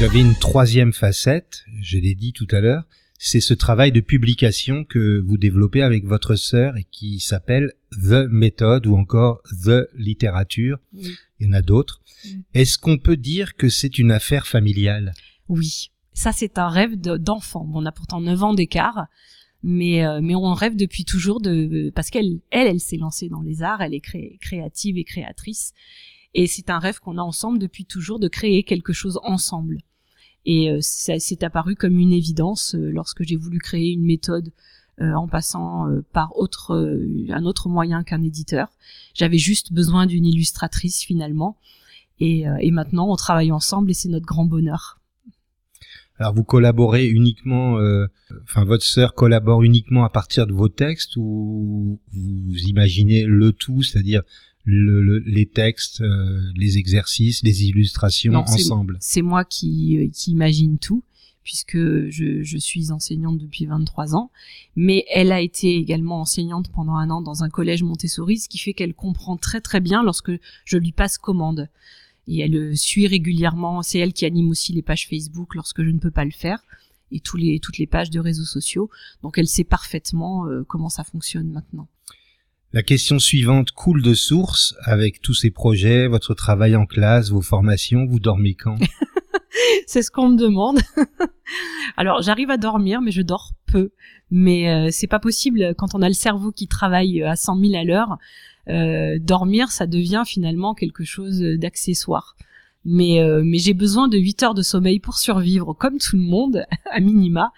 Vous 0.00 0.06
avez 0.06 0.20
une 0.20 0.34
troisième 0.34 0.94
facette, 0.94 1.66
je 1.82 1.98
l'ai 1.98 2.14
dit 2.14 2.32
tout 2.32 2.46
à 2.52 2.60
l'heure, 2.60 2.84
c'est 3.18 3.42
ce 3.42 3.52
travail 3.52 3.92
de 3.92 4.00
publication 4.00 4.82
que 4.82 5.20
vous 5.20 5.36
développez 5.36 5.82
avec 5.82 6.06
votre 6.06 6.36
sœur 6.36 6.78
et 6.78 6.86
qui 6.90 7.20
s'appelle 7.20 7.74
The 7.92 8.26
Method 8.30 8.86
ou 8.86 8.96
encore 8.96 9.42
The 9.62 9.90
Littérature. 9.94 10.78
Oui. 10.94 11.14
Il 11.38 11.48
y 11.48 11.50
en 11.50 11.52
a 11.52 11.60
d'autres. 11.60 12.00
Mm. 12.24 12.28
Est-ce 12.54 12.78
qu'on 12.78 12.96
peut 12.96 13.18
dire 13.18 13.56
que 13.56 13.68
c'est 13.68 13.98
une 13.98 14.10
affaire 14.10 14.46
familiale? 14.46 15.12
Oui, 15.50 15.90
ça 16.14 16.32
c'est 16.32 16.56
un 16.56 16.70
rêve 16.70 16.98
de- 16.98 17.18
d'enfant. 17.18 17.66
Bon, 17.66 17.82
on 17.82 17.84
a 17.84 17.92
pourtant 17.92 18.22
9 18.22 18.42
ans 18.42 18.54
d'écart, 18.54 19.04
mais 19.62 20.06
euh, 20.06 20.20
mais 20.22 20.34
on 20.34 20.54
rêve 20.54 20.76
depuis 20.76 21.04
toujours 21.04 21.42
de 21.42 21.92
parce 21.94 22.08
qu'elle 22.08 22.40
elle 22.50 22.68
elle 22.68 22.80
s'est 22.80 22.96
lancée 22.96 23.28
dans 23.28 23.42
les 23.42 23.62
arts, 23.62 23.82
elle 23.82 23.92
est 23.92 24.00
cré- 24.00 24.38
créative 24.40 24.96
et 24.96 25.04
créatrice 25.04 25.74
et 26.32 26.46
c'est 26.46 26.70
un 26.70 26.78
rêve 26.78 27.00
qu'on 27.00 27.18
a 27.18 27.22
ensemble 27.22 27.58
depuis 27.58 27.84
toujours 27.84 28.18
de 28.18 28.28
créer 28.28 28.62
quelque 28.62 28.94
chose 28.94 29.20
ensemble. 29.24 29.80
Et 30.46 30.70
euh, 30.70 30.78
ça 30.80 31.18
s'est 31.18 31.44
apparu 31.44 31.74
comme 31.74 31.98
une 31.98 32.12
évidence 32.12 32.74
euh, 32.74 32.90
lorsque 32.90 33.22
j'ai 33.22 33.36
voulu 33.36 33.58
créer 33.58 33.92
une 33.92 34.04
méthode 34.04 34.52
euh, 35.00 35.12
en 35.14 35.28
passant 35.28 35.86
par 36.12 36.36
autre 36.36 36.74
un 37.30 37.44
autre 37.44 37.68
moyen 37.68 38.02
qu'un 38.04 38.22
éditeur. 38.22 38.68
J'avais 39.14 39.38
juste 39.38 39.72
besoin 39.72 40.06
d'une 40.06 40.26
illustratrice 40.26 41.02
finalement. 41.02 41.56
Et, 42.22 42.44
maintenant, 42.70 43.10
on 43.10 43.16
travaille 43.16 43.50
ensemble 43.50 43.90
et 43.90 43.94
c'est 43.94 44.10
notre 44.10 44.26
grand 44.26 44.44
bonheur. 44.44 44.98
Alors 46.18 46.34
vous 46.34 46.44
collaborez 46.44 47.06
uniquement, 47.06 47.78
enfin 48.42 48.66
votre 48.66 48.84
sœur 48.84 49.14
collabore 49.14 49.62
uniquement 49.62 50.04
à 50.04 50.10
partir 50.10 50.46
de 50.46 50.52
vos 50.52 50.68
textes 50.68 51.16
ou 51.16 51.98
vous 52.12 52.58
imaginez 52.66 53.24
le 53.24 53.52
tout, 53.52 53.82
c'est-à-dire 53.82 54.20
le, 54.70 55.02
le- 55.02 55.18
les 55.26 55.46
textes, 55.46 56.00
euh, 56.00 56.40
les 56.54 56.78
exercices, 56.78 57.42
les 57.42 57.64
illustrations 57.64 58.32
Non, 58.32 58.40
ensemble. 58.40 58.96
C'est 59.00 59.22
moi 59.22 59.44
qui, 59.44 59.98
euh, 59.98 60.08
qui 60.12 60.30
imagine 60.32 60.78
tout, 60.78 61.02
puisque 61.42 61.76
je, 61.76 62.42
je 62.42 62.58
suis 62.58 62.90
enseignante 62.92 63.38
depuis 63.38 63.66
23 63.66 64.14
ans, 64.14 64.30
mais 64.76 65.04
elle 65.12 65.32
a 65.32 65.40
été 65.40 65.76
également 65.76 66.20
enseignante 66.20 66.70
pendant 66.70 66.94
un 66.94 67.10
an 67.10 67.20
dans 67.22 67.42
un 67.42 67.48
collège 67.48 67.82
Montessori, 67.82 68.38
ce 68.38 68.48
qui 68.48 68.58
fait 68.58 68.74
qu'elle 68.74 68.94
comprend 68.94 69.36
très 69.36 69.60
très 69.60 69.80
bien 69.80 70.02
lorsque 70.02 70.32
je 70.64 70.76
lui 70.76 70.92
passe 70.92 71.18
commande. 71.18 71.68
Et 72.28 72.40
elle 72.40 72.54
euh, 72.54 72.74
suit 72.76 73.06
régulièrement, 73.06 73.82
c'est 73.82 73.98
elle 73.98 74.12
qui 74.12 74.24
anime 74.26 74.50
aussi 74.50 74.72
les 74.72 74.82
pages 74.82 75.08
Facebook 75.08 75.54
lorsque 75.54 75.82
je 75.82 75.90
ne 75.90 75.98
peux 75.98 76.10
pas 76.12 76.24
le 76.24 76.30
faire, 76.30 76.62
et 77.10 77.18
tous 77.18 77.36
les, 77.36 77.58
toutes 77.58 77.78
les 77.78 77.88
pages 77.88 78.10
de 78.10 78.20
réseaux 78.20 78.44
sociaux, 78.44 78.88
donc 79.22 79.36
elle 79.36 79.48
sait 79.48 79.64
parfaitement 79.64 80.46
euh, 80.46 80.62
comment 80.68 80.88
ça 80.90 81.02
fonctionne 81.02 81.50
maintenant. 81.50 81.88
La 82.72 82.84
question 82.84 83.18
suivante 83.18 83.72
coule 83.72 84.00
de 84.00 84.14
source 84.14 84.76
avec 84.84 85.20
tous 85.20 85.34
ces 85.34 85.50
projets, 85.50 86.06
votre 86.06 86.34
travail 86.34 86.76
en 86.76 86.86
classe, 86.86 87.30
vos 87.30 87.42
formations, 87.42 88.06
vous 88.06 88.20
dormez 88.20 88.54
quand? 88.54 88.76
C'est 89.88 90.02
ce 90.02 90.10
qu'on 90.12 90.28
me 90.28 90.36
demande. 90.36 90.78
Alors 91.96 92.22
j'arrive 92.22 92.48
à 92.48 92.58
dormir, 92.58 93.00
mais 93.00 93.10
je 93.10 93.22
dors 93.22 93.50
peu. 93.66 93.90
Mais 94.30 94.70
euh, 94.70 94.88
c'est 94.92 95.08
pas 95.08 95.18
possible 95.18 95.74
quand 95.76 95.96
on 95.96 96.02
a 96.02 96.06
le 96.06 96.14
cerveau 96.14 96.52
qui 96.52 96.68
travaille 96.68 97.24
à 97.24 97.34
100 97.34 97.58
000 97.58 97.74
à 97.74 97.82
l'heure. 97.82 98.18
euh, 98.68 99.18
dormir, 99.18 99.72
ça 99.72 99.88
devient 99.88 100.22
finalement 100.24 100.72
quelque 100.74 101.02
chose 101.02 101.40
d'accessoire. 101.40 102.36
Mais 102.84 103.20
euh, 103.20 103.42
mais 103.44 103.58
j'ai 103.58 103.74
besoin 103.74 104.08
de 104.08 104.18
8 104.18 104.42
heures 104.42 104.54
de 104.54 104.62
sommeil 104.62 105.00
pour 105.00 105.18
survivre 105.18 105.74
comme 105.74 105.98
tout 105.98 106.16
le 106.16 106.22
monde 106.22 106.64
à 106.90 107.00
minima. 107.00 107.52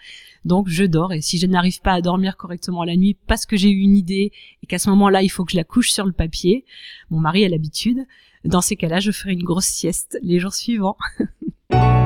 Donc 0.45 0.67
je 0.67 0.83
dors 0.83 1.13
et 1.13 1.21
si 1.21 1.37
je 1.37 1.47
n'arrive 1.47 1.79
pas 1.79 1.93
à 1.93 2.01
dormir 2.01 2.35
correctement 2.35 2.83
la 2.83 2.97
nuit 2.97 3.17
parce 3.27 3.45
que 3.45 3.55
j'ai 3.55 3.69
eu 3.69 3.79
une 3.79 3.95
idée 3.95 4.31
et 4.61 4.67
qu'à 4.67 4.77
ce 4.77 4.89
moment-là 4.89 5.23
il 5.23 5.29
faut 5.29 5.45
que 5.45 5.53
je 5.53 5.57
la 5.57 5.63
couche 5.63 5.91
sur 5.91 6.05
le 6.05 6.11
papier, 6.11 6.65
mon 7.09 7.19
mari 7.19 7.45
a 7.45 7.49
l'habitude. 7.49 7.99
Dans 8.43 8.59
ces 8.59 8.75
cas-là, 8.75 8.99
je 8.99 9.11
ferai 9.11 9.31
une 9.31 9.43
grosse 9.43 9.67
sieste 9.67 10.19
les 10.21 10.39
jours 10.39 10.53
suivants. 10.53 10.97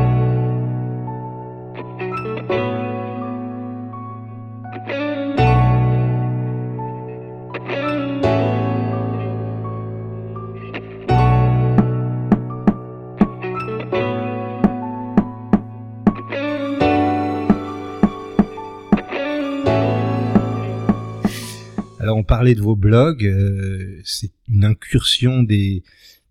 De 22.55 22.61
vos 22.61 22.75
blogs, 22.75 23.25
euh, 23.25 23.99
c'est 24.03 24.31
une 24.47 24.63
incursion 24.65 25.43
des, 25.43 25.83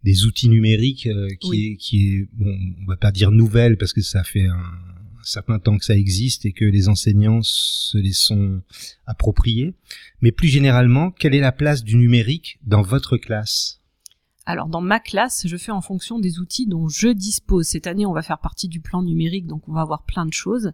des 0.05 0.25
outils 0.25 0.49
numériques 0.49 1.07
euh, 1.07 1.29
qui, 1.41 1.49
Oui. 1.49 1.67
est, 1.73 1.77
qui 1.77 2.09
est, 2.09 2.29
bon, 2.33 2.57
on 2.83 2.87
va 2.87 2.97
pas 2.97 3.13
dire 3.13 3.31
nouvelle 3.31 3.77
parce 3.77 3.93
que 3.93 4.03
ça 4.03 4.23
fait 4.25 4.47
un, 4.47 4.55
un 4.55 5.23
certain 5.25 5.59
temps 5.59 5.77
que 5.79 5.85
ça 5.85 5.97
existe 5.97 6.47
et 6.47 6.53
que 6.53 6.65
les 6.65 6.89
enseignants 6.89 7.41
se 7.43 7.99
les 7.99 8.13
sont 8.13 8.63
appropriés. 9.07 9.75
Mais 10.21 10.33
plus 10.33 10.49
généralement, 10.49 11.11
quelle 11.11 11.35
est 11.35 11.41
la 11.41 11.53
place 11.53 11.83
du 11.85 11.97
numérique 11.97 12.59
dans 12.65 12.83
votre 12.83 13.17
classe? 13.17 13.81
Alors 14.49 14.69
dans 14.69 14.81
ma 14.81 15.01
classe, 15.01 15.47
je 15.49 15.57
fais 15.57 15.73
en 15.73 15.81
fonction 15.81 16.21
des 16.21 16.39
outils 16.39 16.67
dont 16.67 16.87
je 16.89 17.09
dispose. 17.09 17.67
Cette 17.67 17.87
année, 17.89 18.07
on 18.07 18.13
va 18.13 18.23
faire 18.23 18.39
partie 18.39 18.69
du 18.69 18.81
plan 18.81 19.03
numérique, 19.03 19.47
donc 19.47 19.69
on 19.69 19.73
va 19.73 19.81
avoir 19.81 20.05
plein 20.05 20.25
de 20.25 20.33
choses. 20.33 20.71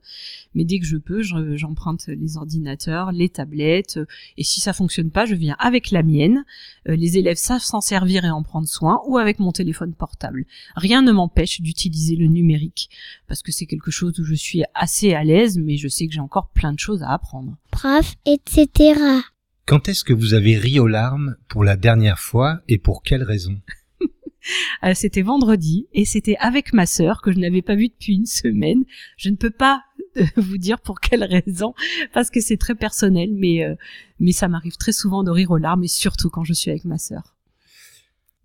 Mais 0.54 0.64
dès 0.64 0.78
que 0.78 0.84
je 0.84 0.98
peux, 0.98 1.22
je- 1.22 1.56
j'emprunte 1.56 2.06
les 2.06 2.36
ordinateurs, 2.36 3.12
les 3.12 3.30
tablettes. 3.30 3.96
euh, 3.96 4.04
Et 4.36 4.44
si 4.44 4.60
ça 4.60 4.72
fonctionne 4.74 5.10
pas, 5.10 5.24
je 5.24 5.34
viens 5.34 5.56
avec 5.58 5.90
la 5.90 6.02
mienne. 6.02 6.44
Euh, 6.88 6.96
Les 6.96 7.16
élèves 7.16 7.36
savent 7.38 7.62
s'en 7.62 7.80
servir 7.80 8.24
et 8.26 8.30
en 8.30 8.42
prendre 8.42 8.68
soin, 8.68 9.00
ou 9.06 9.16
avec 9.18 9.38
mon 9.38 9.52
téléphone 9.52 9.94
portable. 9.94 10.44
Rien 10.76 11.00
ne 11.02 11.10
m'empêche 11.12 11.60
d'utiliser 11.62 12.16
le 12.16 12.26
numérique, 12.26 12.90
parce 13.26 13.42
que 13.42 13.50
c'est 13.52 13.66
quelque 13.66 13.90
chose 13.90 14.18
où 14.20 14.24
je 14.24 14.34
suis 14.34 14.62
assez 14.74 15.14
à 15.14 15.24
l'aise, 15.24 15.56
mais 15.58 15.78
je 15.78 15.88
sais 15.88 16.06
que 16.06 16.12
j'ai 16.12 16.20
encore 16.20 16.48
plein 16.50 16.72
de 16.74 16.78
choses 16.78 17.02
à 17.02 17.10
apprendre. 17.10 17.56
prof, 17.70 18.14
etc. 18.26 18.92
Quand 19.66 19.88
est-ce 19.88 20.04
que 20.04 20.12
vous 20.12 20.34
avez 20.34 20.56
ri 20.58 20.80
aux 20.80 20.88
larmes 20.88 21.36
pour 21.48 21.64
la 21.64 21.76
dernière 21.76 22.18
fois 22.18 22.60
et 22.68 22.78
pour 22.78 23.02
quelle 23.02 23.22
raison? 23.22 23.60
Euh, 24.82 24.92
c'était 24.94 25.22
vendredi 25.22 25.86
et 25.92 26.04
c'était 26.04 26.36
avec 26.40 26.72
ma 26.72 26.84
sœur 26.84 27.22
que 27.22 27.30
je 27.30 27.38
n'avais 27.38 27.62
pas 27.62 27.76
vue 27.76 27.88
depuis 27.88 28.14
une 28.14 28.26
semaine. 28.26 28.82
Je 29.16 29.30
ne 29.30 29.36
peux 29.36 29.52
pas 29.52 29.84
euh, 30.16 30.24
vous 30.36 30.58
dire 30.58 30.80
pour 30.80 30.98
quelle 30.98 31.22
raison 31.22 31.74
parce 32.12 32.28
que 32.28 32.40
c'est 32.40 32.56
très 32.56 32.74
personnel, 32.74 33.30
mais 33.32 33.64
euh, 33.64 33.76
mais 34.18 34.32
ça 34.32 34.48
m'arrive 34.48 34.76
très 34.76 34.90
souvent 34.90 35.22
de 35.22 35.30
rire 35.30 35.52
aux 35.52 35.58
larmes 35.58 35.84
et 35.84 35.88
surtout 35.88 36.28
quand 36.28 36.42
je 36.42 36.54
suis 36.54 36.72
avec 36.72 36.84
ma 36.84 36.98
sœur. 36.98 37.36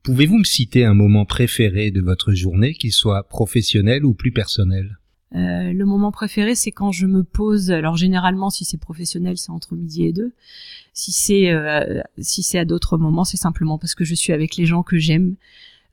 Pouvez-vous 0.04 0.38
me 0.38 0.44
citer 0.44 0.86
un 0.86 0.94
moment 0.94 1.26
préféré 1.26 1.90
de 1.90 2.02
votre 2.02 2.34
journée, 2.34 2.76
qu'il 2.76 2.94
soit 2.94 3.28
professionnel 3.28 4.06
ou 4.06 4.14
plus 4.14 4.32
personnel? 4.32 5.00
Euh, 5.36 5.74
le 5.74 5.86
moment 5.86 6.12
préféré, 6.12 6.56
c'est 6.56 6.72
quand 6.72 6.92
je 6.92 7.06
me 7.06 7.24
pose. 7.24 7.72
Alors 7.72 7.98
généralement, 7.98 8.50
si 8.50 8.66
c'est 8.66 8.78
professionnel, 8.78 9.38
c'est 9.38 9.52
entre 9.52 9.76
midi 9.76 10.06
et 10.06 10.14
deux. 10.14 10.34
Si 10.94 11.12
c'est 11.12 11.52
euh, 11.52 12.02
si 12.20 12.44
c'est 12.44 12.60
à 12.60 12.66
d'autres 12.66 12.98
moments, 12.98 13.26
c'est 13.26 13.38
simplement 13.38 13.78
parce 13.78 13.94
que 13.94 14.06
je 14.06 14.16
suis 14.16 14.34
avec 14.34 14.56
les 14.56 14.66
gens 14.66 14.84
que 14.84 14.98
j'aime, 14.98 15.36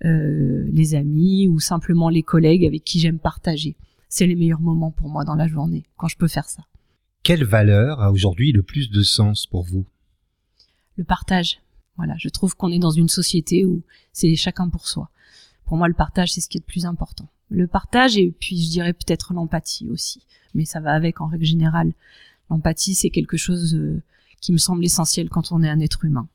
euh, 0.04 0.64
les 0.72 0.94
amis 0.94 1.48
ou 1.48 1.58
simplement 1.58 2.08
les 2.08 2.22
collègues 2.22 2.64
avec 2.64 2.84
qui 2.84 3.00
j'aime 3.00 3.18
partager. 3.18 3.76
C'est 4.08 4.26
les 4.26 4.36
meilleurs 4.36 4.60
moments 4.60 4.92
pour 4.92 5.08
moi 5.08 5.24
dans 5.24 5.34
la 5.34 5.48
journée 5.48 5.84
quand 5.96 6.08
je 6.08 6.16
peux 6.16 6.28
faire 6.28 6.48
ça. 6.48 6.62
Quelle 7.24 7.44
valeur 7.44 8.00
a 8.00 8.12
aujourd'hui 8.12 8.52
le 8.52 8.62
plus 8.62 8.90
de 8.90 9.02
sens 9.02 9.46
pour 9.46 9.64
vous? 9.64 9.84
Le 10.96 11.04
partage. 11.04 11.60
Voilà, 11.96 12.14
je 12.18 12.28
trouve 12.28 12.54
qu'on 12.56 12.70
est 12.70 12.78
dans 12.78 12.90
une 12.90 13.08
société 13.08 13.64
où 13.64 13.82
c'est 14.12 14.34
chacun 14.36 14.68
pour 14.68 14.86
soi. 14.88 15.10
Pour 15.66 15.76
moi, 15.76 15.88
le 15.88 15.94
partage, 15.94 16.32
c'est 16.32 16.40
ce 16.40 16.48
qui 16.48 16.58
est 16.58 16.60
le 16.66 16.70
plus 16.70 16.86
important. 16.86 17.28
Le 17.50 17.66
partage 17.66 18.16
et 18.16 18.30
puis 18.38 18.58
je 18.62 18.70
dirais 18.70 18.92
peut-être 18.92 19.32
l'empathie 19.34 19.88
aussi, 19.88 20.22
mais 20.54 20.64
ça 20.64 20.80
va 20.80 20.92
avec 20.92 21.20
en 21.20 21.26
règle 21.26 21.44
générale. 21.44 21.92
L'empathie, 22.50 22.94
c'est 22.94 23.10
quelque 23.10 23.36
chose 23.36 23.74
euh, 23.74 24.02
qui 24.40 24.52
me 24.52 24.58
semble 24.58 24.84
essentiel 24.84 25.28
quand 25.28 25.52
on 25.52 25.62
est 25.62 25.68
un 25.68 25.80
être 25.80 26.04
humain. 26.04 26.28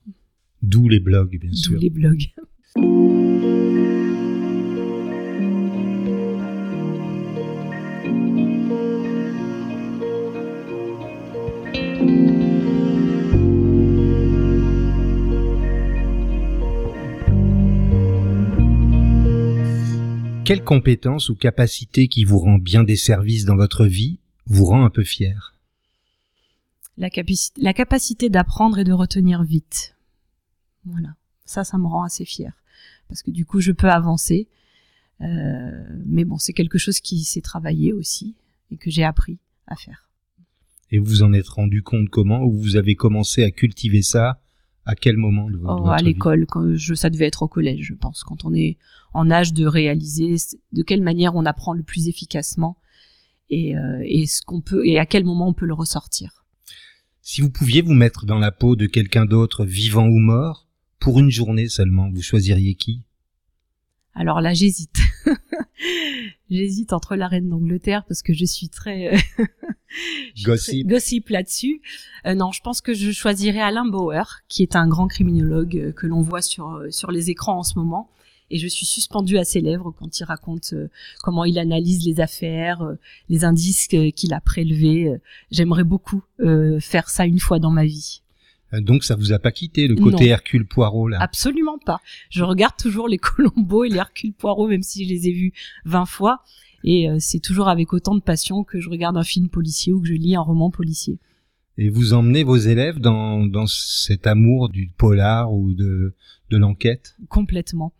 D'où 0.61 0.87
les 0.89 0.99
blogs, 0.99 1.37
bien 1.39 1.49
D'où 1.49 1.55
sûr. 1.55 1.79
les 1.79 1.89
blogs. 1.89 2.25
Quelle 20.49 20.63
compétence 20.63 21.29
ou 21.29 21.35
capacité 21.35 22.07
qui 22.07 22.23
vous 22.23 22.39
rend 22.39 22.57
bien 22.57 22.83
des 22.83 22.95
services 22.95 23.45
dans 23.45 23.55
votre 23.55 23.85
vie 23.85 24.17
vous 24.47 24.65
rend 24.65 24.83
un 24.83 24.89
peu 24.89 25.03
fier? 25.03 25.53
La, 26.97 27.09
capaci- 27.09 27.51
la 27.57 27.71
capacité 27.71 28.31
d'apprendre 28.31 28.79
et 28.79 28.83
de 28.83 28.91
retenir 28.91 29.43
vite. 29.43 29.95
Voilà. 30.85 31.09
Ça, 31.45 31.63
ça 31.63 31.77
me 31.77 31.85
rend 31.85 32.01
assez 32.01 32.25
fière. 32.25 32.53
Parce 33.09 33.21
que 33.21 33.29
du 33.29 33.45
coup, 33.45 33.61
je 33.61 33.71
peux 33.71 33.91
avancer. 33.91 34.47
Euh, 35.21 35.85
mais 36.07 36.25
bon, 36.25 36.39
c'est 36.39 36.53
quelque 36.53 36.79
chose 36.79 36.99
qui 36.99 37.25
s'est 37.25 37.41
travaillé 37.41 37.93
aussi 37.93 38.33
et 38.71 38.77
que 38.77 38.89
j'ai 38.89 39.03
appris 39.03 39.37
à 39.67 39.75
faire. 39.75 40.09
Et 40.89 40.97
vous 40.97 41.05
vous 41.05 41.21
en 41.21 41.31
êtes 41.33 41.49
rendu 41.49 41.83
compte 41.83 42.09
comment? 42.09 42.41
Ou 42.41 42.53
vous 42.53 42.75
avez 42.75 42.95
commencé 42.95 43.43
à 43.43 43.51
cultiver 43.51 44.01
ça 44.01 44.41
À 44.85 44.95
quel 44.95 45.17
moment 45.17 45.47
de, 45.49 45.57
de 45.57 45.61
Oh, 45.63 45.77
votre 45.77 45.89
à 45.89 45.97
l'école, 45.97 46.45
quand 46.47 46.75
je, 46.75 46.93
ça 46.93 47.09
devait 47.09 47.27
être 47.27 47.43
au 47.43 47.47
collège, 47.47 47.81
je 47.81 47.93
pense, 47.93 48.23
quand 48.23 48.45
on 48.45 48.53
est 48.53 48.77
en 49.13 49.29
âge 49.29 49.53
de 49.53 49.65
réaliser 49.65 50.35
de 50.71 50.83
quelle 50.83 51.01
manière 51.01 51.35
on 51.35 51.45
apprend 51.45 51.73
le 51.73 51.83
plus 51.83 52.07
efficacement 52.07 52.77
et, 53.49 53.77
euh, 53.77 54.01
et 54.05 54.25
ce 54.25 54.41
qu'on 54.41 54.61
peut 54.61 54.85
et 54.85 54.99
à 54.99 55.05
quel 55.05 55.25
moment 55.25 55.47
on 55.47 55.53
peut 55.53 55.65
le 55.65 55.73
ressortir. 55.73 56.45
Si 57.21 57.41
vous 57.41 57.51
pouviez 57.51 57.81
vous 57.81 57.93
mettre 57.93 58.25
dans 58.25 58.39
la 58.39 58.51
peau 58.51 58.75
de 58.75 58.87
quelqu'un 58.87 59.25
d'autre, 59.25 59.65
vivant 59.65 60.07
ou 60.07 60.17
mort, 60.17 60.67
pour 60.99 61.19
une 61.19 61.29
journée 61.29 61.67
seulement, 61.67 62.09
vous 62.09 62.21
choisiriez 62.21 62.75
qui? 62.75 63.03
Alors 64.15 64.41
là, 64.41 64.53
j'hésite. 64.53 64.95
j'hésite 66.49 66.93
entre 66.93 67.15
la 67.15 67.27
reine 67.27 67.49
d'Angleterre 67.49 68.03
parce 68.07 68.21
que 68.21 68.33
je 68.33 68.45
suis 68.45 68.69
très, 68.69 69.13
euh, 69.13 69.17
suis 70.35 70.43
Gossip. 70.43 70.87
très 70.87 70.95
gossip 70.95 71.29
là-dessus. 71.29 71.81
Euh, 72.25 72.35
non, 72.35 72.51
je 72.51 72.61
pense 72.61 72.81
que 72.81 72.93
je 72.93 73.11
choisirais 73.11 73.61
Alain 73.61 73.85
Bauer, 73.85 74.41
qui 74.47 74.63
est 74.63 74.75
un 74.75 74.87
grand 74.87 75.07
criminologue 75.07 75.77
euh, 75.77 75.91
que 75.91 76.07
l'on 76.07 76.21
voit 76.21 76.41
sur 76.41 76.81
sur 76.89 77.11
les 77.11 77.29
écrans 77.29 77.59
en 77.59 77.63
ce 77.63 77.77
moment. 77.77 78.09
Et 78.51 78.57
je 78.57 78.67
suis 78.67 78.85
suspendue 78.85 79.37
à 79.37 79.43
ses 79.43 79.61
lèvres 79.61 79.91
quand 79.91 80.19
il 80.19 80.23
raconte 80.23 80.73
euh, 80.73 80.89
comment 81.21 81.45
il 81.45 81.59
analyse 81.59 82.05
les 82.05 82.19
affaires, 82.19 82.81
euh, 82.81 82.95
les 83.29 83.45
indices 83.45 83.87
qu'il 83.87 84.33
a 84.33 84.41
prélevés. 84.41 85.15
J'aimerais 85.51 85.83
beaucoup 85.83 86.23
faire 86.79 87.09
ça 87.09 87.25
une 87.25 87.39
fois 87.39 87.59
dans 87.59 87.69
ma 87.71 87.85
vie. 87.85 88.21
Euh, 88.73 88.81
Donc 88.81 89.03
ça 89.03 89.15
vous 89.15 89.31
a 89.33 89.39
pas 89.39 89.51
quitté 89.51 89.87
le 89.87 89.95
côté 89.95 90.25
Non. 90.25 90.31
Hercule 90.31 90.65
Poirot 90.65 91.07
là? 91.07 91.17
Absolument 91.21 91.77
pas. 91.77 91.99
Je 92.29 92.43
regarde 92.43 92.75
toujours 92.77 93.07
les 93.07 93.17
Colombo 93.19 93.83
et 93.83 93.89
les 93.89 93.97
Hercule 93.97 94.33
Poirot, 94.33 94.67
même 94.67 94.83
si 94.83 95.05
je 95.05 95.09
les 95.09 95.27
ai 95.27 95.31
vus 95.31 95.53
20 95.85 96.05
fois. 96.05 96.43
Et 96.83 97.09
euh, 97.09 97.17
c'est 97.19 97.39
toujours 97.39 97.67
avec 97.67 97.91
autant 97.93 98.15
de 98.15 98.21
passion 98.21 98.63
que 98.63 98.79
je 98.79 98.89
regarde 98.89 99.17
un 99.17 99.23
film 99.23 99.49
policier 99.49 99.91
ou 99.93 100.01
que 100.01 100.07
je 100.07 100.13
lis 100.13 100.35
un 100.35 100.41
roman 100.41 100.69
policier. 100.69 101.17
Et 101.77 101.89
vous 101.89 102.13
emmenez 102.13 102.43
vos 102.43 102.57
élèves 102.57 102.99
dans, 102.99 103.45
dans 103.45 103.65
cet 103.67 104.27
amour 104.27 104.69
du 104.69 104.89
polar 104.97 105.53
ou 105.53 105.73
de, 105.73 106.13
de 106.49 106.57
l'enquête? 106.57 107.15
Complètement. 107.29 107.93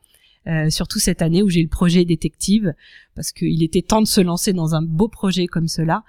Euh, 0.47 0.69
surtout 0.69 0.99
cette 0.99 1.21
année 1.21 1.43
où 1.43 1.49
j'ai 1.49 1.61
le 1.61 1.67
projet 1.69 2.05
détective, 2.05 2.73
parce 3.15 3.31
qu'il 3.31 3.61
était 3.63 3.81
temps 3.81 4.01
de 4.01 4.07
se 4.07 4.21
lancer 4.21 4.51
dans 4.53 4.75
un 4.75 4.81
beau 4.81 5.07
projet 5.07 5.47
comme 5.47 5.67
cela. 5.67 6.03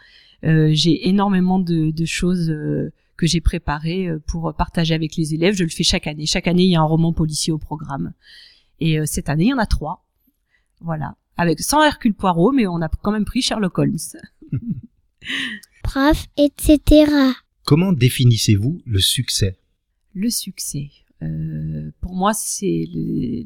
Euh, 0.45 0.71
j'ai 0.73 1.09
énormément 1.09 1.59
de, 1.59 1.91
de 1.91 2.05
choses 2.07 2.51
euh, 2.51 2.93
que 3.21 3.27
j'ai 3.27 3.43
préparées 3.43 4.09
euh, 4.09 4.19
pour 4.27 4.55
partager 4.55 4.95
avec 4.95 5.15
les 5.17 5.35
élèves. 5.35 5.55
Je 5.55 5.65
le 5.65 5.69
fais 5.69 5.85
chaque 5.85 6.07
année. 6.07 6.25
Chaque 6.25 6.49
année, 6.49 6.63
il 6.63 6.71
y 6.71 6.77
a 6.77 6.81
un 6.81 6.85
roman 6.85 7.13
policier 7.13 7.53
au 7.53 7.59
programme. 7.59 8.15
Et 8.81 8.99
euh, 8.99 9.05
cette 9.05 9.29
année, 9.29 9.45
il 9.45 9.49
y 9.49 9.53
en 9.53 9.59
a 9.59 9.67
trois. 9.67 10.07
Voilà. 10.81 11.17
Avec 11.37 11.61
sans 11.61 11.85
Hercule 11.85 12.15
Poirot, 12.15 12.53
mais 12.53 12.67
on 12.67 12.81
a 12.81 12.89
quand 12.89 13.13
même 13.13 13.27
pris 13.27 13.43
Sherlock 13.43 13.79
Holmes. 13.79 13.99
prof, 15.83 16.27
etc. 16.39 17.13
Comment 17.65 17.93
définissez-vous 17.93 18.81
le 18.87 19.01
succès? 19.01 19.59
Le 20.15 20.31
succès. 20.31 20.91
Euh, 21.23 21.91
pour 22.01 22.15
moi, 22.15 22.33
c'est 22.33 22.89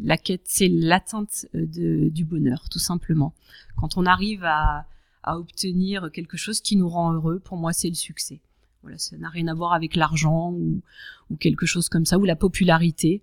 la 0.04 0.16
quête, 0.16 0.42
c'est 0.44 0.68
l'atteinte 0.68 1.46
du 1.52 2.24
bonheur, 2.24 2.68
tout 2.70 2.78
simplement. 2.78 3.34
Quand 3.76 3.96
on 3.96 4.06
arrive 4.06 4.44
à, 4.44 4.86
à 5.24 5.36
obtenir 5.36 6.10
quelque 6.12 6.36
chose 6.36 6.60
qui 6.60 6.76
nous 6.76 6.88
rend 6.88 7.12
heureux, 7.12 7.40
pour 7.40 7.56
moi, 7.56 7.72
c'est 7.72 7.88
le 7.88 7.94
succès. 7.94 8.40
Voilà, 8.84 8.98
ça 8.98 9.16
n'a 9.16 9.30
rien 9.30 9.48
à 9.48 9.54
voir 9.54 9.72
avec 9.72 9.96
l'argent 9.96 10.52
ou, 10.52 10.82
ou 11.30 11.36
quelque 11.36 11.64
chose 11.64 11.88
comme 11.88 12.04
ça, 12.04 12.18
ou 12.18 12.24
la 12.26 12.36
popularité. 12.36 13.22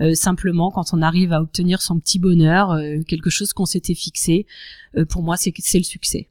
Euh, 0.00 0.14
simplement, 0.14 0.70
quand 0.70 0.94
on 0.94 1.02
arrive 1.02 1.32
à 1.32 1.42
obtenir 1.42 1.82
son 1.82 1.98
petit 1.98 2.20
bonheur, 2.20 2.70
euh, 2.70 3.00
quelque 3.02 3.28
chose 3.28 3.52
qu'on 3.52 3.66
s'était 3.66 3.96
fixé, 3.96 4.46
euh, 4.96 5.04
pour 5.04 5.24
moi, 5.24 5.36
c'est 5.36 5.52
c'est 5.58 5.78
le 5.78 5.84
succès. 5.84 6.28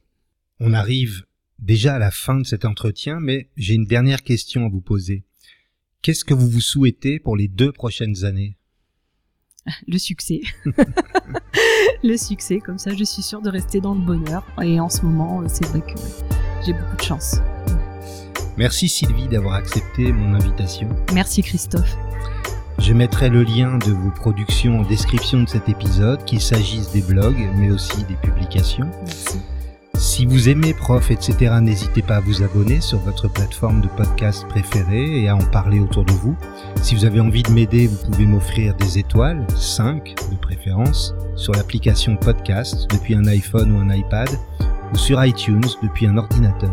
On 0.60 0.72
arrive 0.72 1.26
déjà 1.58 1.96
à 1.96 1.98
la 1.98 2.10
fin 2.10 2.38
de 2.38 2.44
cet 2.44 2.64
entretien, 2.64 3.20
mais 3.20 3.50
j'ai 3.58 3.74
une 3.74 3.84
dernière 3.84 4.22
question 4.22 4.64
à 4.64 4.70
vous 4.70 4.80
poser. 4.80 5.24
Qu'est-ce 6.00 6.24
que 6.24 6.32
vous 6.32 6.48
vous 6.48 6.62
souhaitez 6.62 7.20
pour 7.20 7.36
les 7.36 7.48
deux 7.48 7.72
prochaines 7.72 8.24
années? 8.24 8.56
Le 9.86 9.98
succès. 9.98 10.40
le 12.02 12.16
succès, 12.16 12.60
comme 12.60 12.78
ça, 12.78 12.94
je 12.94 13.04
suis 13.04 13.22
sûre 13.22 13.42
de 13.42 13.50
rester 13.50 13.82
dans 13.82 13.94
le 13.94 14.00
bonheur. 14.00 14.42
Et 14.62 14.80
en 14.80 14.88
ce 14.88 15.02
moment, 15.02 15.46
c'est 15.48 15.66
vrai 15.66 15.82
que 15.82 16.00
j'ai 16.64 16.72
beaucoup 16.72 16.96
de 16.96 17.02
chance. 17.02 17.36
Merci 18.56 18.88
Sylvie 18.88 19.28
d'avoir 19.28 19.54
accepté 19.54 20.12
mon 20.12 20.34
invitation. 20.34 20.88
Merci 21.14 21.42
Christophe. 21.42 21.96
Je 22.78 22.94
mettrai 22.94 23.28
le 23.28 23.42
lien 23.42 23.78
de 23.78 23.92
vos 23.92 24.10
productions 24.10 24.80
en 24.80 24.82
description 24.82 25.42
de 25.42 25.48
cet 25.48 25.68
épisode, 25.68 26.24
qu'il 26.24 26.40
s'agisse 26.40 26.90
des 26.92 27.02
blogs, 27.02 27.48
mais 27.56 27.70
aussi 27.70 28.04
des 28.04 28.16
publications. 28.16 28.90
Merci. 29.04 29.38
Si 30.00 30.24
vous 30.24 30.48
aimez 30.48 30.72
Prof, 30.72 31.10
etc., 31.10 31.56
n'hésitez 31.60 32.00
pas 32.00 32.16
à 32.16 32.20
vous 32.20 32.42
abonner 32.42 32.80
sur 32.80 32.98
votre 33.00 33.28
plateforme 33.28 33.82
de 33.82 33.88
podcast 33.88 34.48
préférée 34.48 35.20
et 35.20 35.28
à 35.28 35.36
en 35.36 35.44
parler 35.44 35.78
autour 35.78 36.06
de 36.06 36.12
vous. 36.12 36.34
Si 36.80 36.94
vous 36.94 37.04
avez 37.04 37.20
envie 37.20 37.42
de 37.42 37.50
m'aider, 37.50 37.86
vous 37.86 38.10
pouvez 38.10 38.24
m'offrir 38.24 38.74
des 38.76 38.98
étoiles, 38.98 39.46
5 39.54 40.14
de 40.30 40.36
préférence, 40.36 41.14
sur 41.36 41.52
l'application 41.52 42.16
podcast 42.16 42.90
depuis 42.90 43.14
un 43.14 43.26
iPhone 43.26 43.76
ou 43.76 43.78
un 43.78 43.94
iPad, 43.94 44.30
ou 44.94 44.96
sur 44.96 45.22
iTunes 45.22 45.68
depuis 45.82 46.06
un 46.06 46.16
ordinateur. 46.16 46.72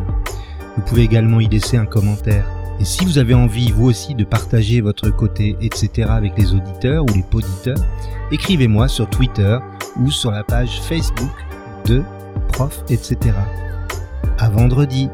Vous 0.78 0.84
pouvez 0.84 1.04
également 1.04 1.40
y 1.40 1.48
laisser 1.48 1.76
un 1.76 1.86
commentaire. 1.86 2.46
Et 2.80 2.86
si 2.86 3.04
vous 3.04 3.18
avez 3.18 3.34
envie, 3.34 3.72
vous 3.72 3.86
aussi, 3.86 4.14
de 4.14 4.24
partager 4.24 4.82
votre 4.82 5.10
côté, 5.10 5.58
etc. 5.62 6.08
avec 6.10 6.38
les 6.38 6.54
auditeurs 6.54 7.04
ou 7.04 7.14
les 7.16 7.24
poditeurs, 7.24 7.80
écrivez-moi 8.32 8.88
sur 8.88 9.10
Twitter 9.10 9.58
ou 10.00 10.12
sur 10.12 10.30
la 10.30 10.44
page 10.44 10.80
Facebook 10.82 11.32
de 11.86 12.04
prof, 12.54 12.84
etc. 12.90 13.18
À 14.38 14.50
vendredi 14.50 15.10